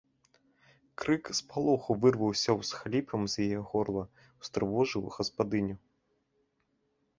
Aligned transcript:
Крык 1.01 1.29
спалоху 1.39 1.95
вырваўся 2.05 2.51
ўсхліпам 2.61 3.21
з 3.35 3.45
яе 3.45 3.59
горла, 3.69 4.03
устрывожыў 4.41 5.03
гаспадыню. 5.21 5.75